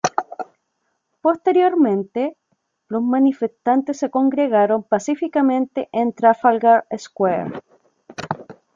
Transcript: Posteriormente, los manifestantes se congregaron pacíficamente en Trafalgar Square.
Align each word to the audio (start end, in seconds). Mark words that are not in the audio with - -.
Posteriormente, 1.21 2.35
los 2.87 3.03
manifestantes 3.03 3.99
se 3.99 4.09
congregaron 4.09 4.81
pacíficamente 4.81 5.89
en 5.91 6.11
Trafalgar 6.13 6.87
Square. 6.97 7.61